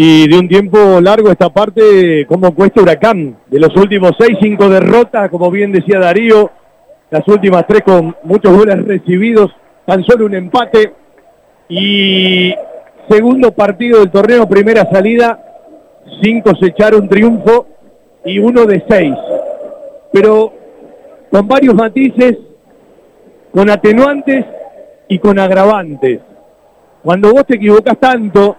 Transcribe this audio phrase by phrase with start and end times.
[0.00, 3.36] y de un tiempo largo esta parte, como cuesta Huracán.
[3.48, 6.52] De los últimos seis, cinco derrotas, como bien decía Darío,
[7.10, 9.50] las últimas tres con muchos goles recibidos,
[9.84, 10.92] tan solo un empate.
[11.68, 12.54] Y
[13.10, 15.36] segundo partido del torneo, primera salida,
[16.22, 17.66] sin cosechar un triunfo
[18.24, 19.16] y uno de seis.
[20.12, 20.52] Pero
[21.28, 22.38] con varios matices,
[23.50, 24.44] con atenuantes
[25.08, 26.20] y con agravantes.
[27.02, 28.56] Cuando vos te equivocas tanto,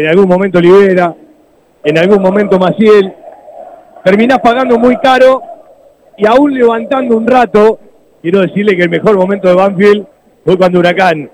[0.00, 1.14] en algún momento Libera,
[1.82, 3.14] en algún momento Maciel,
[4.04, 5.42] terminás pagando muy caro
[6.18, 7.78] y aún levantando un rato,
[8.20, 10.06] quiero decirle que el mejor momento de Banfield
[10.44, 11.30] fue cuando Huracán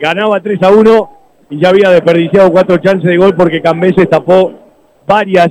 [0.00, 1.10] ganaba 3 a 1
[1.50, 4.52] y ya había desperdiciado cuatro chances de gol porque Cambeses tapó
[5.06, 5.50] varias,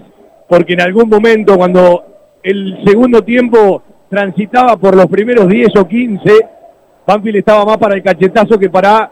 [0.49, 2.03] porque en algún momento cuando
[2.43, 6.47] el segundo tiempo transitaba por los primeros 10 o 15,
[7.07, 9.09] Banfield estaba más para el cachetazo que para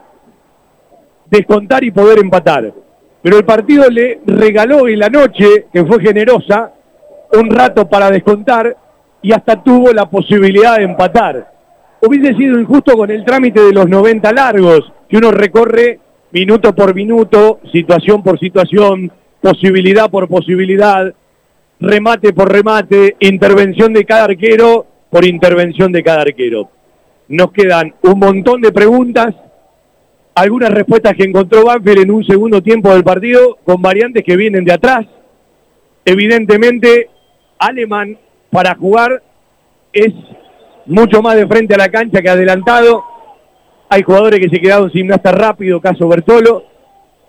[1.30, 2.70] descontar y poder empatar
[3.22, 6.72] pero el partido le regaló en la noche, que fue generosa,
[7.32, 8.76] un rato para descontar
[9.22, 11.52] y hasta tuvo la posibilidad de empatar.
[12.02, 16.00] Hubiese sido injusto con el trámite de los 90 largos, que uno recorre
[16.32, 21.12] minuto por minuto, situación por situación, posibilidad por posibilidad,
[21.78, 26.70] remate por remate, intervención de cada arquero por intervención de cada arquero.
[27.28, 29.34] Nos quedan un montón de preguntas
[30.34, 34.64] algunas respuestas que encontró Banfield en un segundo tiempo del partido con variantes que vienen
[34.64, 35.06] de atrás.
[36.04, 37.08] Evidentemente,
[37.58, 38.18] Alemán
[38.50, 39.22] para jugar
[39.92, 40.12] es
[40.86, 43.04] mucho más de frente a la cancha que adelantado.
[43.88, 46.64] Hay jugadores que se quedaron sin gimnasta rápido, caso Bertolo.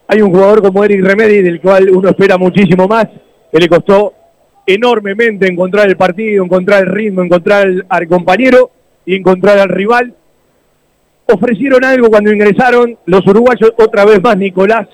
[0.08, 3.08] Hay un jugador como Eric Remedi, del cual uno espera muchísimo más,
[3.52, 4.14] que le costó
[4.66, 8.72] enormemente encontrar el partido, encontrar el ritmo, encontrar al compañero
[9.06, 10.14] y encontrar al rival
[11.34, 14.88] ofrecieron algo cuando ingresaron los uruguayos, otra vez más Nicolás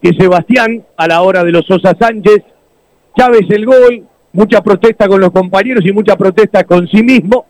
[0.00, 2.42] que Sebastián a la hora de los Sosa Sánchez.
[3.16, 7.46] Chávez el gol, mucha protesta con los compañeros y mucha protesta con sí mismo.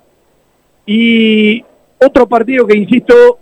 [0.86, 1.62] Y
[1.98, 3.38] otro partido que, insisto,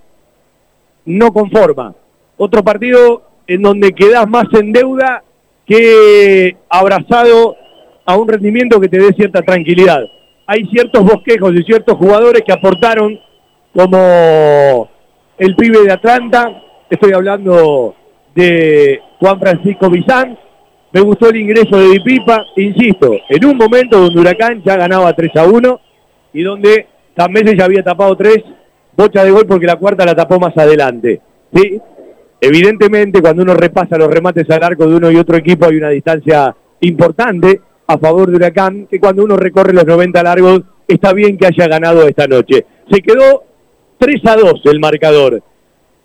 [1.04, 1.94] no conforma.
[2.36, 5.22] Otro partido en donde quedas más en deuda
[5.64, 7.56] que abrazado
[8.04, 10.00] a un rendimiento que te dé cierta tranquilidad.
[10.46, 13.18] Hay ciertos bosquejos y ciertos jugadores que aportaron
[13.74, 14.88] como
[15.38, 17.94] el pibe de Atlanta, estoy hablando
[18.34, 20.38] de Juan Francisco Bizán,
[20.92, 25.36] me gustó el ingreso de Pipa, insisto, en un momento donde Huracán ya ganaba 3
[25.36, 25.80] a 1
[26.32, 28.44] y donde también ya había tapado 3,
[28.96, 31.20] bocha de gol porque la cuarta la tapó más adelante.
[31.52, 31.78] ¿sí?
[32.40, 35.90] Evidentemente cuando uno repasa los remates al arco de uno y otro equipo hay una
[35.90, 41.36] distancia importante a favor de Huracán, que cuando uno recorre los 90 largos está bien
[41.36, 42.64] que haya ganado esta noche.
[42.90, 43.44] Se quedó
[43.98, 45.42] 3 a 2 el marcador.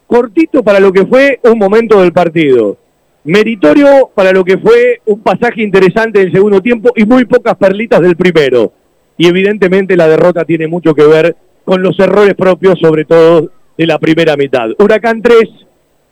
[0.07, 2.77] Cortito para lo que fue un momento del partido.
[3.23, 8.01] Meritorio para lo que fue un pasaje interesante del segundo tiempo y muy pocas perlitas
[8.01, 8.73] del primero.
[9.17, 13.85] Y evidentemente la derrota tiene mucho que ver con los errores propios, sobre todo de
[13.85, 14.69] la primera mitad.
[14.79, 15.37] Huracán 3,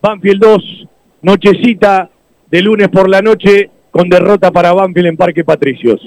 [0.01, 0.87] Banfield 2,
[1.23, 2.09] nochecita
[2.49, 5.99] de lunes por la noche con derrota para Banfield en Parque Patricios.